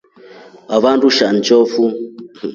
Wavanda 0.69 1.05
sha 1.15 1.27
njofu. 1.35 1.83